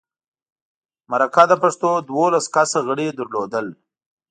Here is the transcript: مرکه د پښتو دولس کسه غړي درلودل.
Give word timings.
مرکه 1.11 1.43
د 1.47 1.53
پښتو 1.63 1.89
دولس 2.11 2.45
کسه 2.55 2.79
غړي 2.87 3.07
درلودل. 3.19 3.67